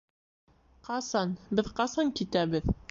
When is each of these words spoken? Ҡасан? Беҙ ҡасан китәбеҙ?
Ҡасан? 0.87 1.37
Беҙ 1.61 1.71
ҡасан 1.81 2.13
китәбеҙ? 2.23 2.79